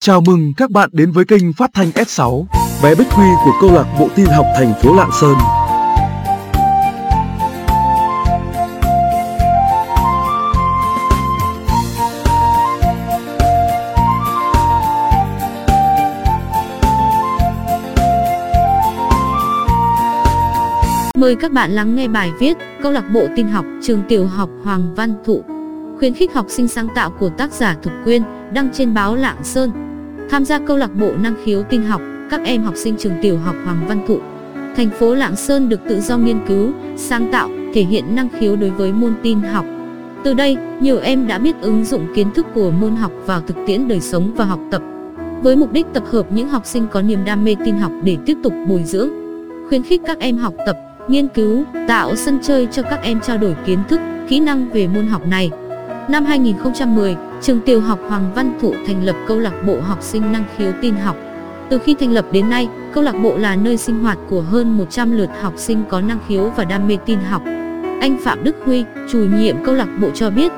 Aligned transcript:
Chào 0.00 0.20
mừng 0.20 0.52
các 0.56 0.70
bạn 0.70 0.90
đến 0.92 1.10
với 1.10 1.24
kênh 1.24 1.52
phát 1.52 1.70
thanh 1.74 1.90
S6, 1.90 2.44
bé 2.82 2.94
Bích 2.94 3.10
Huy 3.10 3.28
của 3.44 3.52
câu 3.60 3.72
lạc 3.72 3.96
bộ 4.00 4.08
tin 4.16 4.26
học 4.26 4.46
thành 4.56 4.74
phố 4.82 4.94
Lạng 4.96 5.10
Sơn. 5.20 5.34
Mời 21.18 21.36
các 21.36 21.52
bạn 21.52 21.70
lắng 21.70 21.96
nghe 21.96 22.08
bài 22.08 22.32
viết 22.38 22.56
Câu 22.82 22.92
lạc 22.92 23.04
bộ 23.14 23.26
tin 23.36 23.48
học 23.48 23.64
trường 23.82 24.02
tiểu 24.08 24.26
học 24.26 24.50
Hoàng 24.64 24.94
Văn 24.94 25.14
Thụ 25.24 25.44
Khuyến 25.98 26.14
khích 26.14 26.34
học 26.34 26.46
sinh 26.48 26.68
sáng 26.68 26.88
tạo 26.94 27.10
của 27.10 27.28
tác 27.28 27.52
giả 27.52 27.76
Thục 27.82 27.92
Quyên 28.04 28.22
đăng 28.52 28.68
trên 28.72 28.94
báo 28.94 29.16
Lạng 29.16 29.44
Sơn 29.44 29.85
Tham 30.30 30.44
gia 30.44 30.58
câu 30.58 30.76
lạc 30.76 30.90
bộ 30.94 31.12
năng 31.22 31.34
khiếu 31.44 31.62
tin 31.62 31.82
học, 31.82 32.00
các 32.30 32.40
em 32.44 32.62
học 32.62 32.74
sinh 32.76 32.96
trường 32.98 33.18
tiểu 33.22 33.38
học 33.38 33.56
Hoàng 33.64 33.84
Văn 33.88 34.04
Thụ 34.08 34.18
Thành 34.76 34.90
phố 34.90 35.14
Lạng 35.14 35.36
Sơn 35.36 35.68
được 35.68 35.80
tự 35.88 36.00
do 36.00 36.16
nghiên 36.18 36.38
cứu, 36.48 36.72
sáng 36.96 37.32
tạo, 37.32 37.50
thể 37.74 37.82
hiện 37.82 38.14
năng 38.14 38.28
khiếu 38.28 38.56
đối 38.56 38.70
với 38.70 38.92
môn 38.92 39.14
tin 39.22 39.40
học 39.40 39.66
Từ 40.24 40.34
đây, 40.34 40.56
nhiều 40.80 40.98
em 40.98 41.26
đã 41.26 41.38
biết 41.38 41.56
ứng 41.60 41.84
dụng 41.84 42.06
kiến 42.14 42.30
thức 42.34 42.46
của 42.54 42.70
môn 42.70 42.96
học 42.96 43.12
vào 43.26 43.40
thực 43.40 43.56
tiễn 43.66 43.88
đời 43.88 44.00
sống 44.00 44.32
và 44.36 44.44
học 44.44 44.60
tập 44.70 44.82
với 45.42 45.56
mục 45.56 45.72
đích 45.72 45.86
tập 45.92 46.02
hợp 46.10 46.26
những 46.32 46.48
học 46.48 46.66
sinh 46.66 46.86
có 46.92 47.02
niềm 47.02 47.24
đam 47.24 47.44
mê 47.44 47.56
tin 47.64 47.76
học 47.76 47.92
để 48.02 48.16
tiếp 48.26 48.36
tục 48.42 48.52
bồi 48.68 48.82
dưỡng, 48.84 49.10
khuyến 49.68 49.82
khích 49.82 50.02
các 50.06 50.18
em 50.18 50.36
học 50.36 50.54
tập, 50.66 50.76
nghiên 51.08 51.28
cứu, 51.28 51.64
tạo 51.88 52.16
sân 52.16 52.38
chơi 52.42 52.68
cho 52.72 52.82
các 52.82 53.00
em 53.02 53.20
trao 53.20 53.38
đổi 53.38 53.56
kiến 53.66 53.78
thức, 53.88 54.00
kỹ 54.28 54.40
năng 54.40 54.70
về 54.70 54.88
môn 54.88 55.06
học 55.06 55.26
này. 55.26 55.50
Năm 56.08 56.24
2010, 56.24 57.16
trường 57.42 57.60
tiểu 57.60 57.80
học 57.80 57.98
Hoàng 58.08 58.32
Văn 58.34 58.58
Thụ 58.60 58.74
thành 58.86 59.04
lập 59.04 59.16
câu 59.26 59.38
lạc 59.38 59.62
bộ 59.66 59.80
học 59.80 60.02
sinh 60.02 60.32
năng 60.32 60.44
khiếu 60.56 60.72
tin 60.82 60.94
học. 60.94 61.16
Từ 61.68 61.78
khi 61.78 61.94
thành 61.94 62.12
lập 62.12 62.26
đến 62.32 62.50
nay, 62.50 62.68
câu 62.92 63.02
lạc 63.02 63.14
bộ 63.22 63.36
là 63.36 63.56
nơi 63.56 63.76
sinh 63.76 64.02
hoạt 64.02 64.18
của 64.28 64.40
hơn 64.40 64.78
100 64.78 65.12
lượt 65.12 65.30
học 65.40 65.52
sinh 65.56 65.84
có 65.88 66.00
năng 66.00 66.18
khiếu 66.28 66.50
và 66.56 66.64
đam 66.64 66.88
mê 66.88 66.96
tin 67.06 67.18
học. 67.18 67.42
Anh 68.00 68.16
Phạm 68.24 68.44
Đức 68.44 68.56
Huy, 68.64 68.84
chủ 69.12 69.18
nhiệm 69.18 69.64
câu 69.64 69.74
lạc 69.74 69.88
bộ 70.00 70.10
cho 70.14 70.30
biết, 70.30 70.52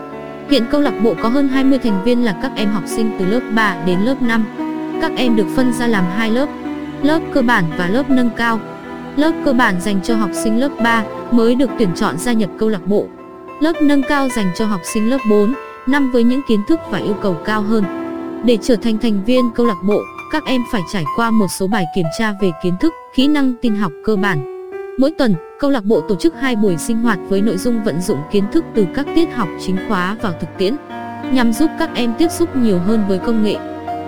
hiện 0.50 0.64
câu 0.70 0.80
lạc 0.80 0.94
bộ 1.02 1.14
có 1.22 1.28
hơn 1.28 1.48
20 1.48 1.78
thành 1.78 2.04
viên 2.04 2.24
là 2.24 2.38
các 2.42 2.52
em 2.56 2.70
học 2.70 2.82
sinh 2.86 3.10
từ 3.18 3.26
lớp 3.26 3.40
3 3.54 3.76
đến 3.86 4.00
lớp 4.00 4.22
5. 4.22 4.44
Các 5.00 5.12
em 5.16 5.36
được 5.36 5.46
phân 5.56 5.72
ra 5.72 5.86
làm 5.86 6.04
hai 6.16 6.30
lớp, 6.30 6.48
lớp 7.02 7.20
cơ 7.32 7.42
bản 7.42 7.64
và 7.78 7.88
lớp 7.88 8.10
nâng 8.10 8.30
cao. 8.36 8.60
Lớp 9.16 9.32
cơ 9.44 9.52
bản 9.52 9.80
dành 9.80 10.00
cho 10.02 10.16
học 10.16 10.30
sinh 10.32 10.60
lớp 10.60 10.70
3 10.82 11.04
mới 11.30 11.54
được 11.54 11.70
tuyển 11.78 11.88
chọn 11.94 12.18
gia 12.18 12.32
nhập 12.32 12.50
câu 12.58 12.68
lạc 12.68 12.86
bộ. 12.86 13.06
Lớp 13.60 13.72
nâng 13.82 14.02
cao 14.02 14.28
dành 14.28 14.50
cho 14.54 14.66
học 14.66 14.80
sinh 14.84 15.10
lớp 15.10 15.18
4, 15.30 15.54
năm 15.88 16.12
với 16.12 16.24
những 16.24 16.40
kiến 16.48 16.60
thức 16.68 16.80
và 16.90 16.98
yêu 16.98 17.14
cầu 17.22 17.36
cao 17.44 17.62
hơn. 17.62 17.84
Để 18.44 18.58
trở 18.62 18.76
thành 18.76 18.98
thành 18.98 19.24
viên 19.24 19.50
câu 19.54 19.66
lạc 19.66 19.78
bộ, 19.86 20.00
các 20.32 20.44
em 20.46 20.60
phải 20.72 20.82
trải 20.92 21.04
qua 21.16 21.30
một 21.30 21.46
số 21.48 21.66
bài 21.66 21.84
kiểm 21.94 22.06
tra 22.18 22.34
về 22.40 22.50
kiến 22.62 22.74
thức, 22.80 22.94
kỹ 23.14 23.28
năng 23.28 23.54
tin 23.62 23.76
học 23.76 23.92
cơ 24.04 24.16
bản. 24.16 24.70
Mỗi 24.98 25.12
tuần, 25.18 25.34
câu 25.60 25.70
lạc 25.70 25.84
bộ 25.84 26.00
tổ 26.00 26.14
chức 26.14 26.34
hai 26.40 26.56
buổi 26.56 26.76
sinh 26.76 27.02
hoạt 27.02 27.18
với 27.28 27.42
nội 27.42 27.56
dung 27.56 27.84
vận 27.84 28.00
dụng 28.00 28.18
kiến 28.30 28.44
thức 28.52 28.64
từ 28.74 28.86
các 28.94 29.06
tiết 29.14 29.34
học 29.34 29.48
chính 29.66 29.76
khóa 29.88 30.16
vào 30.22 30.32
thực 30.40 30.48
tiễn, 30.58 30.76
nhằm 31.32 31.52
giúp 31.52 31.70
các 31.78 31.90
em 31.94 32.14
tiếp 32.18 32.28
xúc 32.30 32.56
nhiều 32.56 32.78
hơn 32.78 33.04
với 33.08 33.18
công 33.18 33.44
nghệ. 33.44 33.56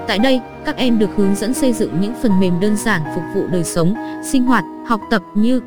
Tại 0.06 0.18
đây, 0.18 0.40
các 0.64 0.76
em 0.76 0.98
được 0.98 1.10
hướng 1.16 1.34
dẫn 1.34 1.54
xây 1.54 1.72
dựng 1.72 2.00
những 2.00 2.14
phần 2.22 2.40
mềm 2.40 2.60
đơn 2.60 2.76
giản 2.76 3.00
phục 3.14 3.24
vụ 3.34 3.46
đời 3.52 3.64
sống, 3.64 3.94
sinh 4.24 4.44
hoạt, 4.44 4.64
học 4.86 5.00
tập 5.10 5.22
như 5.34 5.60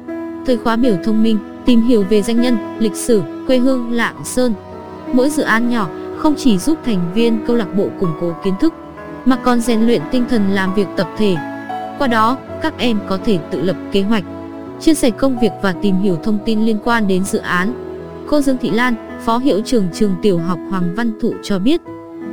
thời 0.45 0.58
khóa 0.58 0.75
biểu 0.75 0.95
thông 1.03 1.23
minh, 1.23 1.38
tìm 1.66 1.81
hiểu 1.81 2.06
về 2.09 2.22
danh 2.22 2.41
nhân, 2.41 2.58
lịch 2.80 2.95
sử, 2.95 3.22
quê 3.47 3.58
hương 3.58 3.91
Lạng 3.91 4.16
Sơn. 4.23 4.53
Mỗi 5.14 5.30
dự 5.30 5.44
án 5.44 5.69
nhỏ 5.69 5.89
không 6.23 6.35
chỉ 6.38 6.57
giúp 6.57 6.77
thành 6.85 7.11
viên 7.13 7.45
câu 7.47 7.55
lạc 7.55 7.75
bộ 7.75 7.89
củng 7.99 8.13
cố 8.21 8.35
kiến 8.43 8.53
thức, 8.59 8.73
mà 9.25 9.35
còn 9.35 9.61
rèn 9.61 9.81
luyện 9.81 10.02
tinh 10.11 10.25
thần 10.29 10.49
làm 10.49 10.73
việc 10.73 10.88
tập 10.97 11.07
thể. 11.17 11.35
Qua 11.99 12.07
đó, 12.07 12.38
các 12.61 12.73
em 12.77 12.99
có 13.09 13.17
thể 13.25 13.39
tự 13.52 13.61
lập 13.61 13.75
kế 13.91 14.02
hoạch, 14.02 14.23
chia 14.79 14.94
sẻ 14.94 15.09
công 15.09 15.39
việc 15.39 15.51
và 15.61 15.73
tìm 15.81 15.99
hiểu 15.99 16.17
thông 16.23 16.39
tin 16.45 16.66
liên 16.66 16.77
quan 16.83 17.07
đến 17.07 17.23
dự 17.23 17.39
án. 17.39 17.73
Cô 18.28 18.41
Dương 18.41 18.57
Thị 18.57 18.69
Lan, 18.69 19.19
Phó 19.25 19.38
Hiệu 19.38 19.62
trưởng 19.66 19.88
trường 19.94 20.16
tiểu 20.22 20.38
học 20.38 20.59
Hoàng 20.69 20.95
Văn 20.95 21.12
Thụ 21.22 21.33
cho 21.44 21.59
biết, 21.59 21.81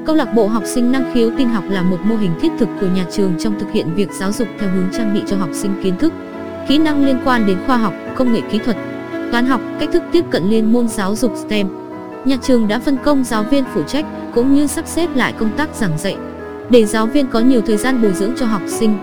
Câu 0.07 0.17
lạc 0.17 0.35
bộ 0.35 0.47
học 0.47 0.63
sinh 0.67 0.93
năng 0.93 1.15
khiếu 1.15 1.31
tin 1.39 1.49
học 1.49 1.65
là 1.69 1.83
một 1.83 1.99
mô 2.05 2.17
hình 2.17 2.31
thiết 2.41 2.53
thực 2.59 2.69
của 2.81 2.87
nhà 2.87 3.07
trường 3.11 3.33
trong 3.39 3.59
thực 3.61 3.73
hiện 3.73 3.95
việc 3.95 4.09
giáo 4.13 4.33
dục 4.33 4.49
theo 4.59 4.71
hướng 4.71 4.89
trang 4.93 5.15
bị 5.15 5.23
cho 5.27 5.37
học 5.37 5.49
sinh 5.53 5.81
kiến 5.83 5.97
thức, 5.99 6.13
kỹ 6.69 6.79
năng 6.79 7.05
liên 7.05 7.19
quan 7.25 7.47
đến 7.47 7.59
khoa 7.67 7.77
học, 7.77 7.95
công 8.15 8.33
nghệ 8.33 8.41
kỹ 8.51 8.59
thuật, 8.59 8.77
toán 9.33 9.47
học, 9.47 9.61
cách 9.81 9.89
thức 9.93 10.03
tiếp 10.13 10.25
cận 10.31 10.51
liên 10.51 10.73
môn 10.73 10.89
giáo 10.89 11.17
dục 11.17 11.33
STEM. 11.37 11.80
Nhà 12.25 12.37
trường 12.43 12.69
đã 12.69 12.79
phân 12.79 12.97
công 13.05 13.25
giáo 13.25 13.43
viên 13.43 13.65
phụ 13.75 13.83
trách 13.83 14.05
cũng 14.35 14.55
như 14.55 14.67
sắp 14.67 14.87
xếp 14.87 15.09
lại 15.15 15.35
công 15.39 15.51
tác 15.57 15.75
giảng 15.75 15.99
dạy 15.99 16.17
để 16.71 16.87
giáo 16.87 17.07
viên 17.07 17.27
có 17.27 17.41
nhiều 17.41 17.61
thời 17.67 17.77
gian 17.77 18.03
bồi 18.03 18.13
dưỡng 18.13 18.33
cho 18.37 18.47
học 18.47 18.63
sinh. 18.67 18.99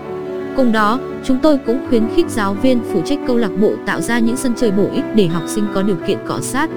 Cùng 0.56 0.72
đó, 0.72 1.00
chúng 1.24 1.38
tôi 1.38 1.58
cũng 1.66 1.88
khuyến 1.88 2.08
khích 2.16 2.30
giáo 2.30 2.54
viên 2.54 2.80
phụ 2.92 3.02
trách 3.04 3.18
câu 3.26 3.36
lạc 3.36 3.50
bộ 3.60 3.72
tạo 3.86 4.00
ra 4.00 4.18
những 4.18 4.36
sân 4.36 4.54
chơi 4.56 4.70
bổ 4.70 4.86
ích 4.92 5.04
để 5.14 5.26
học 5.26 5.42
sinh 5.46 5.66
có 5.74 5.82
điều 5.82 5.96
kiện 6.06 6.18
cọ 6.26 6.38
sát, 6.40 6.70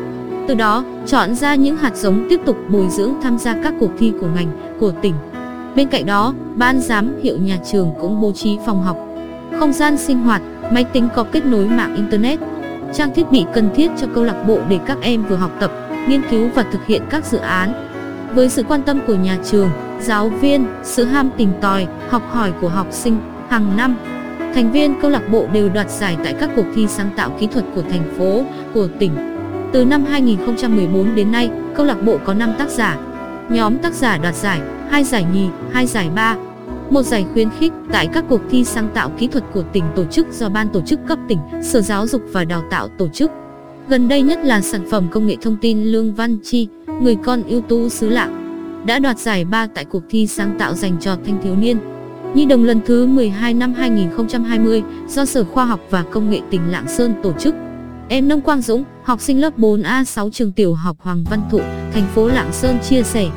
từ 0.48 0.56
đó, 0.56 0.84
chọn 1.06 1.36
ra 1.36 1.56
những 1.56 1.78
hạt 1.78 1.96
giống 1.96 2.26
tiếp 2.30 2.40
tục 2.46 2.58
bồi 2.70 2.88
dưỡng 2.90 3.14
tham 3.24 3.38
gia 3.38 3.56
các 3.64 3.74
cuộc 3.80 3.92
thi 4.00 4.14
của 4.22 4.28
ngành, 4.36 4.76
của 4.80 4.92
tỉnh. 5.02 5.14
Bên 5.76 5.88
cạnh 5.88 6.06
đó, 6.06 6.34
ban 6.56 6.82
giám 6.82 7.20
hiệu 7.24 7.38
nhà 7.38 7.58
trường 7.72 7.92
cũng 8.02 8.22
bố 8.22 8.32
trí 8.32 8.58
phòng 8.66 8.84
học, 8.84 8.98
không 9.60 9.74
gian 9.74 9.98
sinh 9.98 10.20
hoạt, 10.20 10.42
máy 10.72 10.84
tính 10.84 11.08
có 11.16 11.24
kết 11.24 11.46
nối 11.46 11.66
mạng 11.66 11.96
internet, 11.96 12.40
trang 12.94 13.14
thiết 13.14 13.32
bị 13.32 13.46
cần 13.54 13.70
thiết 13.76 13.92
cho 13.98 14.08
câu 14.16 14.24
lạc 14.24 14.44
bộ 14.48 14.60
để 14.70 14.80
các 14.86 14.98
em 15.02 15.24
vừa 15.30 15.36
học 15.36 15.52
tập, 15.60 15.72
nghiên 16.08 16.22
cứu 16.32 16.50
và 16.56 16.64
thực 16.64 16.86
hiện 16.86 17.02
các 17.10 17.26
dự 17.26 17.38
án. 17.38 17.88
Với 18.36 18.50
sự 18.50 18.64
quan 18.64 18.82
tâm 18.84 19.00
của 19.08 19.16
nhà 19.16 19.38
trường, 19.46 19.70
giáo 20.00 20.30
viên, 20.30 20.66
sự 20.84 21.06
ham 21.06 21.30
tìm 21.38 21.50
tòi, 21.62 21.88
học 22.10 22.24
hỏi 22.30 22.54
của 22.62 22.70
học 22.70 22.88
sinh, 22.92 23.18
hàng 23.50 23.78
năm, 23.78 23.96
thành 24.56 24.72
viên 24.72 25.02
câu 25.02 25.12
lạc 25.12 25.30
bộ 25.32 25.48
đều 25.54 25.70
đoạt 25.70 25.90
giải 25.90 26.18
tại 26.24 26.36
các 26.40 26.50
cuộc 26.56 26.66
thi 26.76 26.88
sáng 26.88 27.10
tạo 27.16 27.32
kỹ 27.40 27.48
thuật 27.48 27.66
của 27.76 27.82
thành 27.82 28.14
phố, 28.18 28.46
của 28.74 28.88
tỉnh. 29.00 29.12
Từ 29.74 29.86
năm 29.86 30.06
2014 30.06 31.16
đến 31.16 31.32
nay, 31.32 31.52
câu 31.76 31.86
lạc 31.86 32.02
bộ 32.06 32.18
có 32.26 32.34
5 32.34 32.54
tác 32.58 32.70
giả. 32.70 32.98
Nhóm 33.50 33.78
tác 33.78 33.94
giả 33.94 34.18
đoạt 34.18 34.36
giải, 34.36 34.62
2 34.90 35.04
giải 35.04 35.26
nhì, 35.34 35.48
2 35.72 35.88
giải 35.88 36.10
ba, 36.16 36.36
một 36.90 37.04
giải 37.04 37.26
khuyến 37.34 37.50
khích 37.60 37.72
tại 37.92 38.08
các 38.14 38.26
cuộc 38.30 38.42
thi 38.50 38.64
sáng 38.64 38.90
tạo 38.94 39.12
kỹ 39.18 39.28
thuật 39.28 39.44
của 39.54 39.64
tỉnh 39.74 39.84
tổ 39.96 40.06
chức 40.06 40.28
do 40.32 40.50
ban 40.50 40.70
tổ 40.70 40.82
chức 40.82 41.00
cấp 41.08 41.20
tỉnh, 41.28 41.40
Sở 41.64 41.82
Giáo 41.82 42.08
dục 42.08 42.22
và 42.32 42.46
Đào 42.46 42.64
tạo 42.70 42.88
tổ 42.88 43.08
chức. 43.08 43.32
Gần 43.90 44.08
đây 44.08 44.22
nhất 44.22 44.40
là 44.44 44.62
sản 44.62 44.86
phẩm 44.90 45.08
công 45.12 45.28
nghệ 45.28 45.36
thông 45.42 45.58
tin 45.62 45.84
Lương 45.84 46.14
Văn 46.14 46.38
Chi, 46.44 46.68
người 47.02 47.16
con 47.16 47.44
ưu 47.44 47.62
tú 47.62 47.90
xứ 47.90 48.10
Lạng, 48.10 48.42
đã 48.86 49.00
đoạt 49.00 49.20
giải 49.20 49.46
ba 49.46 49.68
tại 49.68 49.86
cuộc 49.86 50.04
thi 50.10 50.28
sáng 50.28 50.56
tạo 50.60 50.74
dành 50.74 50.98
cho 51.00 51.18
thanh 51.26 51.42
thiếu 51.44 51.56
niên. 51.56 51.78
Nhi 52.34 52.46
đồng 52.46 52.64
lần 52.64 52.82
thứ 52.86 53.06
12 53.06 53.54
năm 53.54 53.74
2020 53.74 54.84
do 55.08 55.26
Sở 55.26 55.44
Khoa 55.44 55.66
học 55.66 55.80
và 55.90 56.04
Công 56.04 56.30
nghệ 56.30 56.40
tỉnh 56.50 56.72
Lạng 56.72 56.88
Sơn 56.88 57.14
tổ 57.24 57.34
chức. 57.40 57.56
Em 58.10 58.28
Nông 58.28 58.42
Quang 58.42 58.62
Dũng, 58.62 58.84
học 59.04 59.22
sinh 59.22 59.42
lớp 59.42 59.60
4A6 59.60 60.30
trường 60.30 60.52
tiểu 60.52 60.74
học 60.74 60.98
Hoàng 61.00 61.24
Văn 61.30 61.42
Thụ, 61.52 61.60
thành 61.94 62.08
phố 62.16 62.28
Lạng 62.28 62.54
Sơn 62.54 62.78
chia 62.90 63.04
sẻ. 63.04 63.30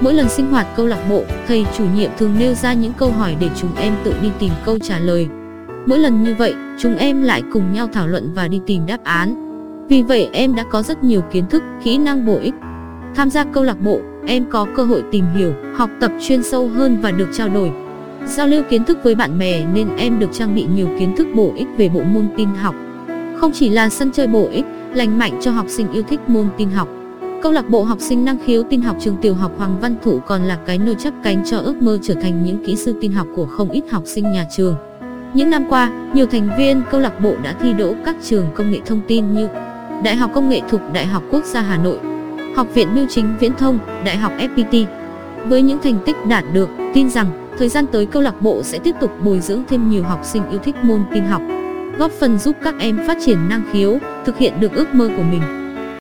Mỗi 0.00 0.14
lần 0.14 0.28
sinh 0.28 0.50
hoạt 0.50 0.66
câu 0.76 0.86
lạc 0.86 1.06
bộ, 1.10 1.22
thầy 1.48 1.66
chủ 1.76 1.84
nhiệm 1.94 2.10
thường 2.18 2.34
nêu 2.38 2.54
ra 2.54 2.72
những 2.72 2.92
câu 2.92 3.10
hỏi 3.10 3.36
để 3.40 3.50
chúng 3.56 3.76
em 3.76 3.94
tự 4.04 4.14
đi 4.22 4.28
tìm 4.38 4.50
câu 4.64 4.78
trả 4.78 4.98
lời. 4.98 5.26
Mỗi 5.86 5.98
lần 5.98 6.24
như 6.24 6.34
vậy, 6.34 6.54
chúng 6.78 6.96
em 6.96 7.22
lại 7.22 7.42
cùng 7.52 7.72
nhau 7.72 7.88
thảo 7.92 8.08
luận 8.08 8.32
và 8.34 8.48
đi 8.48 8.60
tìm 8.66 8.86
đáp 8.86 9.04
án. 9.04 9.45
Vì 9.88 10.02
vậy 10.02 10.28
em 10.32 10.54
đã 10.54 10.64
có 10.70 10.82
rất 10.82 11.04
nhiều 11.04 11.22
kiến 11.32 11.44
thức, 11.50 11.62
kỹ 11.82 11.98
năng 11.98 12.26
bổ 12.26 12.38
ích. 12.38 12.54
Tham 13.14 13.30
gia 13.30 13.44
câu 13.44 13.64
lạc 13.64 13.80
bộ, 13.80 14.00
em 14.26 14.44
có 14.50 14.66
cơ 14.76 14.84
hội 14.84 15.02
tìm 15.10 15.24
hiểu, 15.36 15.52
học 15.76 15.90
tập 16.00 16.12
chuyên 16.20 16.42
sâu 16.42 16.68
hơn 16.68 16.98
và 17.02 17.10
được 17.10 17.28
trao 17.32 17.48
đổi. 17.48 17.70
Giao 18.26 18.46
lưu 18.46 18.62
kiến 18.70 18.84
thức 18.84 18.98
với 19.02 19.14
bạn 19.14 19.38
bè 19.38 19.66
nên 19.74 19.96
em 19.96 20.18
được 20.18 20.32
trang 20.32 20.54
bị 20.54 20.66
nhiều 20.74 20.88
kiến 20.98 21.16
thức 21.16 21.26
bổ 21.34 21.52
ích 21.56 21.68
về 21.76 21.88
bộ 21.88 22.00
môn 22.02 22.28
tin 22.36 22.48
học. 22.48 22.74
Không 23.36 23.52
chỉ 23.54 23.68
là 23.68 23.88
sân 23.88 24.12
chơi 24.12 24.26
bổ 24.26 24.48
ích, 24.48 24.64
lành 24.94 25.18
mạnh 25.18 25.38
cho 25.40 25.50
học 25.50 25.66
sinh 25.68 25.92
yêu 25.92 26.02
thích 26.02 26.20
môn 26.26 26.46
tin 26.56 26.70
học. 26.70 26.88
Câu 27.42 27.52
lạc 27.52 27.68
bộ 27.68 27.82
học 27.82 28.00
sinh 28.00 28.24
năng 28.24 28.38
khiếu 28.44 28.62
tin 28.62 28.82
học 28.82 28.96
trường 29.00 29.16
tiểu 29.16 29.34
học 29.34 29.52
Hoàng 29.58 29.76
Văn 29.80 29.94
Thụ 30.02 30.20
còn 30.26 30.42
là 30.42 30.58
cái 30.66 30.78
nôi 30.78 30.94
chắp 30.98 31.14
cánh 31.22 31.42
cho 31.44 31.58
ước 31.58 31.82
mơ 31.82 31.98
trở 32.02 32.14
thành 32.14 32.44
những 32.44 32.64
kỹ 32.64 32.76
sư 32.76 32.94
tin 33.00 33.12
học 33.12 33.26
của 33.36 33.46
không 33.46 33.70
ít 33.70 33.84
học 33.90 34.02
sinh 34.06 34.32
nhà 34.32 34.46
trường. 34.56 34.76
Những 35.34 35.50
năm 35.50 35.64
qua, 35.68 35.92
nhiều 36.14 36.26
thành 36.26 36.48
viên 36.58 36.82
câu 36.90 37.00
lạc 37.00 37.20
bộ 37.20 37.34
đã 37.42 37.54
thi 37.60 37.72
đỗ 37.72 37.94
các 38.04 38.16
trường 38.22 38.46
công 38.54 38.70
nghệ 38.70 38.80
thông 38.86 39.00
tin 39.08 39.34
như 39.34 39.48
Đại 40.02 40.16
học 40.16 40.30
Công 40.34 40.48
nghệ 40.48 40.60
thuộc 40.68 40.80
Đại 40.92 41.06
học 41.06 41.22
Quốc 41.30 41.44
gia 41.44 41.62
Hà 41.62 41.78
Nội, 41.78 41.98
Học 42.56 42.66
viện 42.74 42.88
Bưu 42.94 43.06
chính 43.08 43.36
Viễn 43.40 43.52
thông, 43.52 43.78
Đại 44.04 44.16
học 44.16 44.32
FPT. 44.38 44.86
Với 45.48 45.62
những 45.62 45.78
thành 45.82 45.98
tích 46.06 46.16
đạt 46.28 46.44
được, 46.52 46.68
tin 46.94 47.10
rằng 47.10 47.48
thời 47.58 47.68
gian 47.68 47.86
tới 47.86 48.06
câu 48.06 48.22
lạc 48.22 48.42
bộ 48.42 48.62
sẽ 48.62 48.78
tiếp 48.78 48.94
tục 49.00 49.10
bồi 49.24 49.40
dưỡng 49.40 49.62
thêm 49.68 49.90
nhiều 49.90 50.02
học 50.02 50.20
sinh 50.24 50.50
yêu 50.50 50.58
thích 50.58 50.76
môn 50.82 51.04
tin 51.12 51.24
học 51.24 51.42
góp 51.98 52.10
phần 52.10 52.38
giúp 52.38 52.56
các 52.62 52.74
em 52.78 52.98
phát 53.06 53.18
triển 53.26 53.48
năng 53.48 53.62
khiếu, 53.72 53.98
thực 54.24 54.38
hiện 54.38 54.60
được 54.60 54.72
ước 54.72 54.94
mơ 54.94 55.10
của 55.16 55.22
mình. 55.22 55.55